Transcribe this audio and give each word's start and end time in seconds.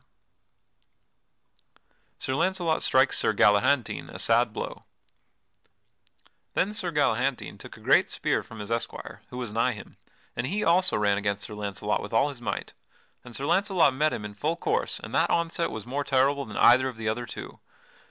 [Sidenote: 2.17 2.23
Sir 2.23 2.33
Launcelot 2.33 2.81
strikes 2.81 3.19
Sir 3.19 3.33
Galahantine 3.35 4.09
a 4.09 4.17
sad 4.17 4.51
blow] 4.51 4.85
Then 6.55 6.73
Sir 6.73 6.91
Galahantine 6.91 7.59
took 7.59 7.77
a 7.77 7.81
great 7.81 8.09
spear 8.09 8.41
from 8.41 8.57
his 8.61 8.71
esquire, 8.71 9.21
who 9.29 9.37
was 9.37 9.51
nigh 9.51 9.73
him, 9.73 9.97
and 10.35 10.47
he 10.47 10.63
also 10.63 10.97
ran 10.97 11.19
against 11.19 11.43
Sir 11.43 11.53
Launcelot 11.53 12.01
with 12.01 12.13
all 12.13 12.29
his 12.29 12.41
might; 12.41 12.73
and 13.23 13.35
Sir 13.35 13.45
Launcelot 13.45 13.93
met 13.93 14.11
him 14.11 14.25
in 14.25 14.33
full 14.33 14.55
course 14.55 14.99
and 14.99 15.13
that 15.13 15.29
onset 15.29 15.69
was 15.69 15.85
more 15.85 16.03
terrible 16.03 16.45
than 16.45 16.57
either 16.57 16.87
of 16.87 16.97
the 16.97 17.07
other 17.07 17.27
two. 17.27 17.59